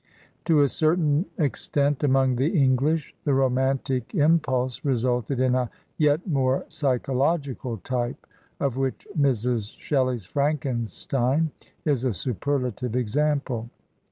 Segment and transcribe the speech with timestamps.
[0.45, 6.65] To a certain extent among the English the romantic impulse resulted in a yet more
[6.69, 8.25] psychological type,
[8.59, 9.77] of which Mrs.
[9.79, 11.51] Shelley's "Frankenstein''
[11.85, 13.69] is a superlative example.